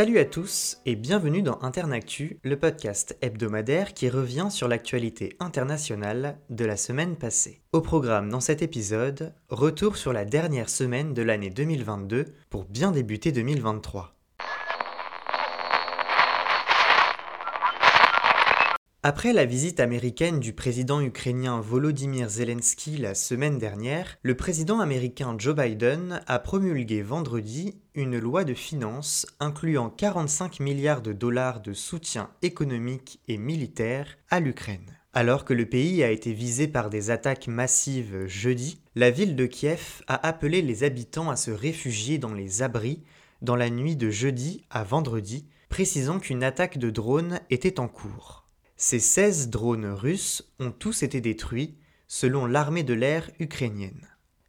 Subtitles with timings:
[0.00, 6.38] Salut à tous et bienvenue dans Internactu, le podcast hebdomadaire qui revient sur l'actualité internationale
[6.48, 7.60] de la semaine passée.
[7.72, 12.92] Au programme dans cet épisode, retour sur la dernière semaine de l'année 2022 pour bien
[12.92, 14.14] débuter 2023.
[19.02, 25.36] Après la visite américaine du président ukrainien Volodymyr Zelensky la semaine dernière, le président américain
[25.38, 31.72] Joe Biden a promulgué vendredi une loi de finances incluant 45 milliards de dollars de
[31.72, 34.98] soutien économique et militaire à l'Ukraine.
[35.14, 39.46] Alors que le pays a été visé par des attaques massives jeudi, la ville de
[39.46, 43.02] Kiev a appelé les habitants à se réfugier dans les abris
[43.40, 48.49] dans la nuit de jeudi à vendredi, précisant qu'une attaque de drones était en cours.
[48.82, 51.76] Ces 16 drones russes ont tous été détruits,
[52.08, 54.08] selon l'armée de l'air ukrainienne.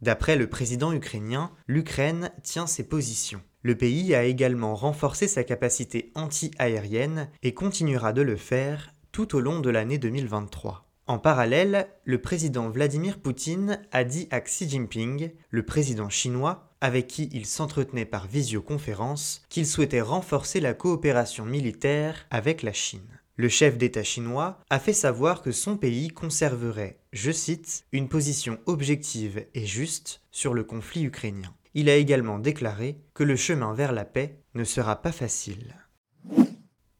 [0.00, 3.42] D'après le président ukrainien, l'Ukraine tient ses positions.
[3.62, 9.40] Le pays a également renforcé sa capacité anti-aérienne et continuera de le faire tout au
[9.40, 10.88] long de l'année 2023.
[11.08, 17.08] En parallèle, le président Vladimir Poutine a dit à Xi Jinping, le président chinois, avec
[17.08, 23.18] qui il s'entretenait par visioconférence, qu'il souhaitait renforcer la coopération militaire avec la Chine.
[23.36, 28.58] Le chef d'État chinois a fait savoir que son pays conserverait, je cite, une position
[28.66, 31.54] objective et juste sur le conflit ukrainien.
[31.72, 35.74] Il a également déclaré que le chemin vers la paix ne sera pas facile.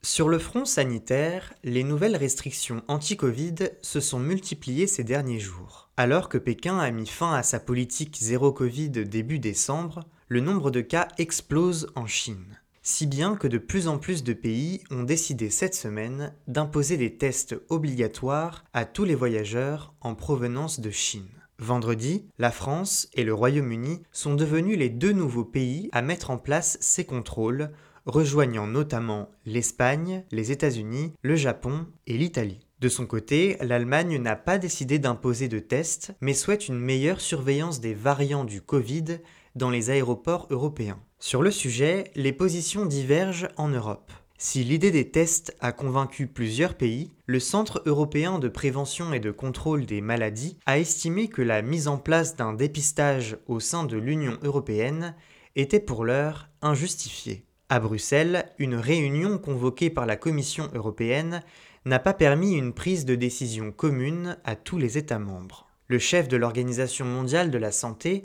[0.01, 5.91] Sur le front sanitaire, les nouvelles restrictions anti-Covid se sont multipliées ces derniers jours.
[5.99, 10.71] Alors que Pékin a mis fin à sa politique zéro Covid début décembre, le nombre
[10.71, 15.05] de cas explose en Chine si bien que de plus en plus de pays ont
[15.05, 21.29] décidé cette semaine d'imposer des tests obligatoires à tous les voyageurs en provenance de Chine.
[21.59, 26.39] Vendredi, la France et le Royaume-Uni sont devenus les deux nouveaux pays à mettre en
[26.39, 27.71] place ces contrôles,
[28.05, 32.67] rejoignant notamment l'Espagne, les États-Unis, le Japon et l'Italie.
[32.81, 37.81] De son côté, l'Allemagne n'a pas décidé d'imposer de tests, mais souhaite une meilleure surveillance
[37.81, 39.21] des variants du Covid
[39.55, 40.99] dans les aéroports européens.
[41.25, 44.11] Sur le sujet, les positions divergent en Europe.
[44.39, 49.31] Si l'idée des tests a convaincu plusieurs pays, le Centre européen de prévention et de
[49.31, 53.97] contrôle des maladies a estimé que la mise en place d'un dépistage au sein de
[53.97, 55.15] l'Union européenne
[55.55, 57.45] était pour l'heure injustifiée.
[57.69, 61.45] À Bruxelles, une réunion convoquée par la Commission européenne
[61.85, 65.69] n'a pas permis une prise de décision commune à tous les États membres.
[65.87, 68.23] Le chef de l'Organisation mondiale de la santé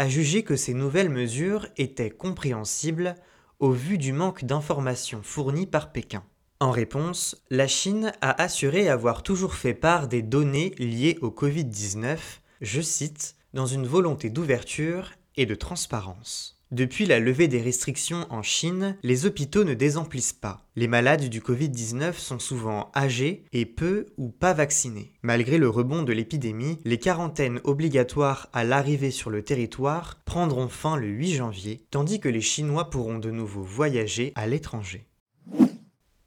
[0.00, 3.16] a jugé que ces nouvelles mesures étaient compréhensibles
[3.58, 6.24] au vu du manque d'informations fournies par Pékin.
[6.58, 12.16] En réponse, la Chine a assuré avoir toujours fait part des données liées au Covid-19,
[12.62, 16.59] je cite, dans une volonté d'ouverture et de transparence.
[16.72, 20.68] Depuis la levée des restrictions en Chine, les hôpitaux ne désemplissent pas.
[20.76, 25.12] Les malades du Covid-19 sont souvent âgés et peu ou pas vaccinés.
[25.22, 30.96] Malgré le rebond de l'épidémie, les quarantaines obligatoires à l'arrivée sur le territoire prendront fin
[30.96, 35.06] le 8 janvier, tandis que les Chinois pourront de nouveau voyager à l'étranger.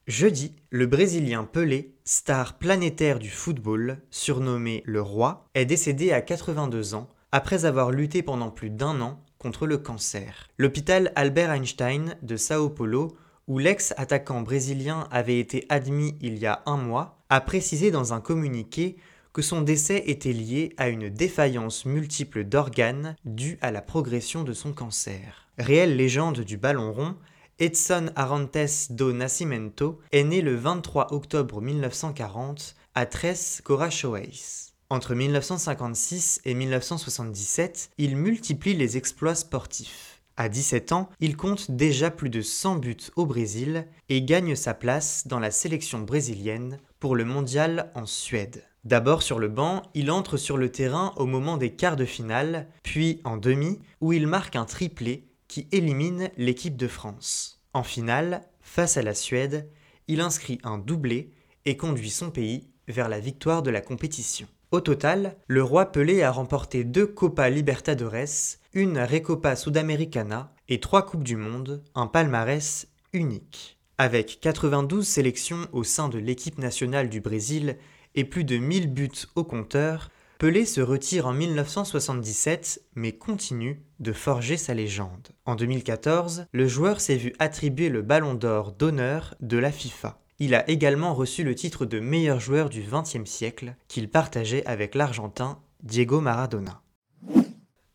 [0.08, 6.96] Jeudi, le Brésilien Pelé, star planétaire du football, surnommé le roi, est décédé à 82
[6.96, 10.48] ans après avoir lutté pendant plus d'un an contre le cancer.
[10.58, 13.18] L'hôpital Albert Einstein de Sao Paulo,
[13.48, 18.22] où l'ex-attaquant brésilien avait été admis il y a un mois, a précisé dans un
[18.22, 18.96] communiqué
[19.34, 24.54] que son décès était lié à une défaillance multiple d'organes due à la progression de
[24.54, 25.48] son cancer.
[25.58, 27.16] Réelle légende du ballon rond,
[27.60, 34.73] Edson Arantes do Nascimento est né le 23 octobre 1940 à Tres Corações.
[34.94, 40.22] Entre 1956 et 1977, il multiplie les exploits sportifs.
[40.38, 44.76] À 17 ans, il compte déjà plus de 100 buts au Brésil et gagne sa
[44.76, 48.66] place dans la sélection brésilienne pour le mondial en Suède.
[48.84, 52.68] D'abord sur le banc, il entre sur le terrain au moment des quarts de finale,
[52.84, 57.64] puis en demi, où il marque un triplé qui élimine l'équipe de France.
[57.74, 59.68] En finale, face à la Suède,
[60.08, 61.32] il inscrit un doublé
[61.66, 64.48] et conduit son pays vers la victoire de la compétition.
[64.74, 71.06] Au total, le roi Pelé a remporté deux Copa Libertadores, une Recopa Sudamericana et trois
[71.06, 73.78] Coupes du Monde, un palmarès unique.
[74.00, 77.78] Avec 92 sélections au sein de l'équipe nationale du Brésil
[78.16, 80.10] et plus de 1000 buts au compteur,
[80.40, 85.28] Pelé se retire en 1977 mais continue de forger sa légende.
[85.46, 90.23] En 2014, le joueur s'est vu attribuer le ballon d'or d'honneur de la FIFA.
[90.46, 94.94] Il a également reçu le titre de meilleur joueur du XXe siècle qu'il partageait avec
[94.94, 96.82] l'Argentin Diego Maradona.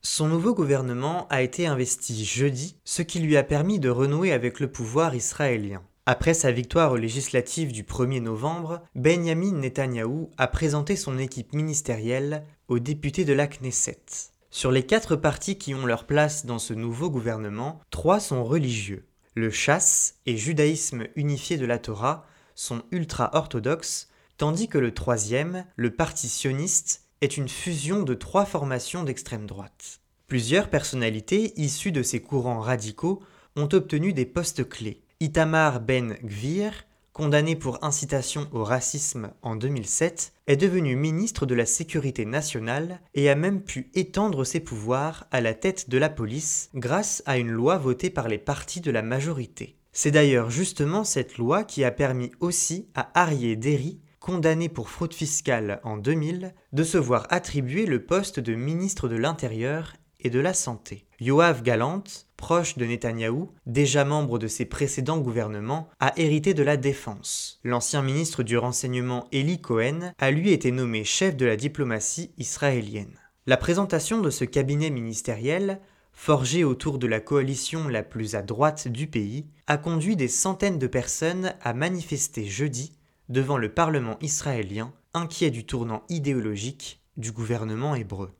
[0.01, 4.61] Son nouveau gouvernement a été investi jeudi, ce qui lui a permis de renouer avec
[4.61, 5.83] le pouvoir israélien.
[6.07, 12.47] Après sa victoire aux législatives du 1er novembre, Benjamin Netanyahou a présenté son équipe ministérielle
[12.69, 14.01] aux députés de la Knesset.
[14.49, 19.05] Sur les quatre partis qui ont leur place dans ce nouveau gouvernement, trois sont religieux.
[19.35, 22.25] Le chasse et judaïsme unifié de la Torah
[22.59, 29.05] sont ultra-orthodoxes, tandis que le troisième, le parti sioniste, est une fusion de trois formations
[29.05, 30.01] d'extrême droite.
[30.27, 33.23] Plusieurs personnalités issues de ces courants radicaux
[33.55, 35.01] ont obtenu des postes clés.
[35.21, 36.73] Itamar Ben Gvir,
[37.13, 43.31] condamné pour incitation au racisme en 2007, est devenu ministre de la Sécurité nationale et
[43.31, 47.53] a même pu étendre ses pouvoirs à la tête de la police grâce à une
[47.53, 49.78] loi votée par les partis de la majorité.
[50.01, 55.13] C'est d'ailleurs justement cette loi qui a permis aussi à Arié Derry, condamné pour fraude
[55.13, 60.39] fiscale en 2000, de se voir attribuer le poste de ministre de l'Intérieur et de
[60.39, 61.09] la Santé.
[61.19, 62.05] Yoav Galant,
[62.37, 67.59] proche de Netanyahou, déjà membre de ses précédents gouvernements, a hérité de la défense.
[67.65, 73.19] L'ancien ministre du renseignement Eli Cohen a lui été nommé chef de la diplomatie israélienne.
[73.49, 75.81] La présentation de ce cabinet ministériel,
[76.19, 80.79] forgé autour de la coalition la plus à droite du pays, a conduit des centaines
[80.79, 82.93] de personnes à manifester jeudi
[83.29, 88.33] devant le Parlement israélien, inquiet du tournant idéologique du gouvernement hébreu.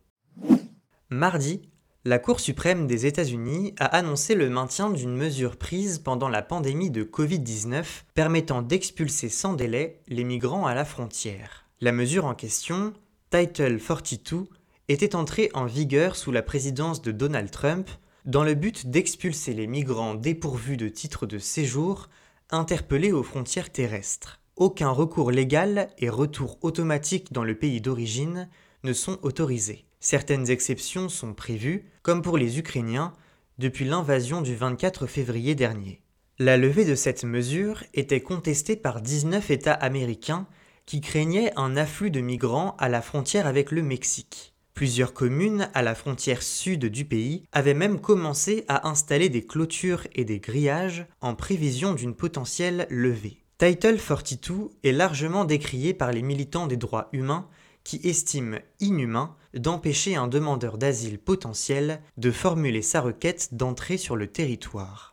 [1.09, 1.61] Mardi,
[2.03, 6.91] la Cour suprême des États-Unis a annoncé le maintien d'une mesure prise pendant la pandémie
[6.91, 11.65] de Covid-19 permettant d'expulser sans délai les migrants à la frontière.
[11.79, 12.91] La mesure en question,
[13.29, 14.49] Title 42,
[14.89, 17.89] était entrée en vigueur sous la présidence de Donald Trump
[18.25, 22.09] dans le but d'expulser les migrants dépourvus de titre de séjour
[22.49, 24.41] interpellés aux frontières terrestres.
[24.55, 28.49] Aucun recours légal et retour automatique dans le pays d'origine
[28.83, 29.85] ne sont autorisés.
[29.99, 33.13] Certaines exceptions sont prévues, comme pour les Ukrainiens,
[33.59, 36.01] depuis l'invasion du 24 février dernier.
[36.39, 40.47] La levée de cette mesure était contestée par 19 États américains
[40.85, 44.55] qui craignaient un afflux de migrants à la frontière avec le Mexique.
[44.79, 50.07] Plusieurs communes à la frontière sud du pays avaient même commencé à installer des clôtures
[50.15, 53.43] et des grillages en prévision d'une potentielle levée.
[53.57, 57.49] Title 42 est largement décrié par les militants des droits humains
[57.83, 64.27] qui estiment inhumain d'empêcher un demandeur d'asile potentiel de formuler sa requête d'entrée sur le
[64.27, 65.08] territoire.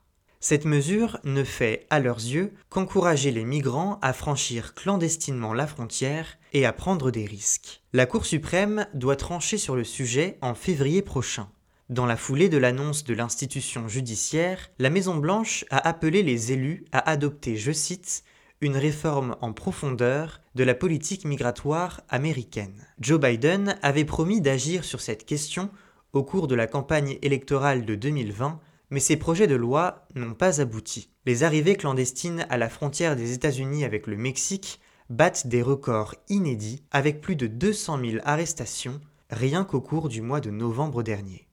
[0.49, 6.39] Cette mesure ne fait, à leurs yeux, qu'encourager les migrants à franchir clandestinement la frontière
[6.53, 7.83] et à prendre des risques.
[7.93, 11.49] La Cour suprême doit trancher sur le sujet en février prochain.
[11.89, 17.11] Dans la foulée de l'annonce de l'institution judiciaire, la Maison-Blanche a appelé les élus à
[17.11, 18.23] adopter, je cite,
[18.61, 22.87] une réforme en profondeur de la politique migratoire américaine.
[23.01, 25.71] Joe Biden avait promis d'agir sur cette question
[26.13, 28.61] au cours de la campagne électorale de 2020,
[28.91, 31.11] mais ces projets de loi n'ont pas abouti.
[31.25, 34.81] Les arrivées clandestines à la frontière des États-Unis avec le Mexique
[35.11, 39.01] battent des records inédits avec plus de 200 000 arrestations
[39.31, 41.47] rien qu'au cours du mois de novembre dernier.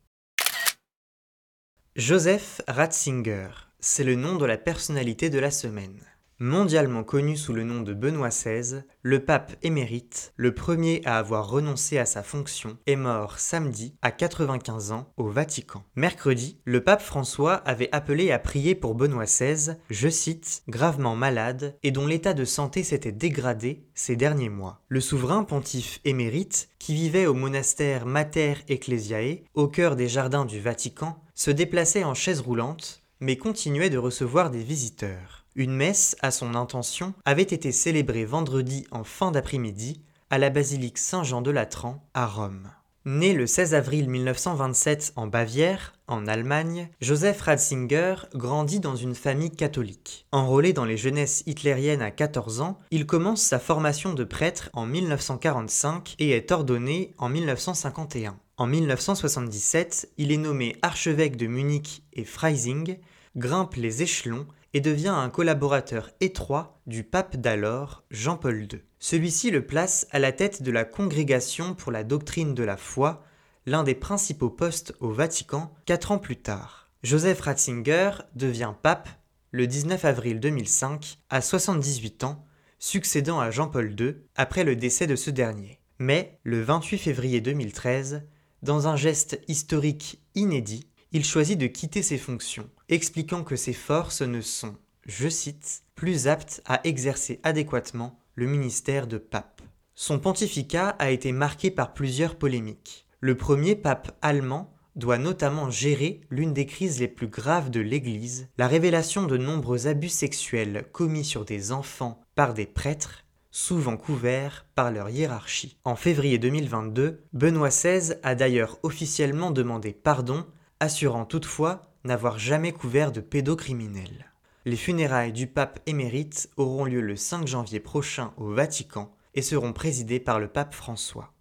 [1.95, 5.99] Joseph Ratzinger, c'est le nom de la personnalité de la semaine.
[6.39, 11.47] Mondialement connu sous le nom de Benoît XVI, le pape émérite, le premier à avoir
[11.47, 15.83] renoncé à sa fonction, est mort samedi à 95 ans au Vatican.
[15.95, 21.77] Mercredi, le pape François avait appelé à prier pour Benoît XVI, je cite, gravement malade
[21.83, 24.81] et dont l'état de santé s'était dégradé ces derniers mois.
[24.87, 30.59] Le souverain pontife émérite, qui vivait au monastère Mater Ecclesiae, au cœur des jardins du
[30.59, 35.42] Vatican, se déplaçait en chaise roulante, mais continuait de recevoir des visiteurs.
[35.55, 40.97] Une messe à son intention avait été célébrée vendredi en fin d'après-midi à la basilique
[40.97, 42.71] Saint-Jean de Latran à Rome.
[43.05, 49.51] Né le 16 avril 1927 en Bavière, en Allemagne, Joseph Ratzinger grandit dans une famille
[49.51, 50.25] catholique.
[50.31, 54.87] Enrôlé dans les jeunesses hitlériennes à 14 ans, il commence sa formation de prêtre en
[54.87, 58.39] 1945 et est ordonné en 1951.
[58.57, 62.97] En 1977, il est nommé archevêque de Munich et Freising,
[63.35, 68.81] grimpe les échelons et devient un collaborateur étroit du pape d'alors, Jean-Paul II.
[68.99, 73.23] Celui-ci le place à la tête de la Congrégation pour la doctrine de la foi,
[73.65, 76.89] l'un des principaux postes au Vatican, quatre ans plus tard.
[77.03, 79.09] Joseph Ratzinger devient pape
[79.51, 82.45] le 19 avril 2005 à 78 ans,
[82.79, 85.79] succédant à Jean-Paul II après le décès de ce dernier.
[85.99, 88.23] Mais le 28 février 2013,
[88.63, 94.21] dans un geste historique inédit, il choisit de quitter ses fonctions, expliquant que ses forces
[94.21, 99.61] ne sont, je cite, plus aptes à exercer adéquatement le ministère de pape.
[99.95, 103.07] Son pontificat a été marqué par plusieurs polémiques.
[103.19, 108.47] Le premier pape allemand, doit notamment gérer l'une des crises les plus graves de l'Église,
[108.57, 114.65] la révélation de nombreux abus sexuels commis sur des enfants par des prêtres, souvent couverts
[114.75, 115.77] par leur hiérarchie.
[115.83, 120.45] En février 2022, Benoît XVI a d'ailleurs officiellement demandé pardon,
[120.79, 124.33] assurant toutefois n'avoir jamais couvert de pédocriminels.
[124.65, 129.73] Les funérailles du pape émérite auront lieu le 5 janvier prochain au Vatican et seront
[129.73, 131.33] présidées par le pape François.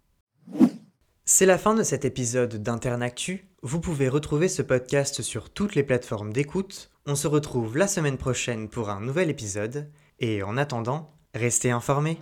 [1.25, 3.47] C'est la fin de cet épisode d'Internactu.
[3.61, 6.91] Vous pouvez retrouver ce podcast sur toutes les plateformes d'écoute.
[7.05, 9.89] On se retrouve la semaine prochaine pour un nouvel épisode.
[10.19, 12.19] Et en attendant, restez informés.